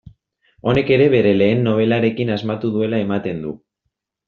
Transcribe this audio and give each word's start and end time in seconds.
Honek 0.71 0.89
ere 0.95 1.07
bere 1.15 1.33
lehen 1.41 1.61
nobelarekin 1.67 2.33
asmatu 2.39 2.73
duela 2.79 3.05
ematen 3.07 3.47
du. 3.49 3.57